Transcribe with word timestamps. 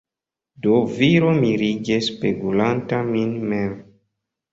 Do 0.63 0.77
viro 0.93 1.33
mirige 1.43 1.97
spegulanta 2.07 3.03
min 3.11 3.37
mem. 3.53 3.77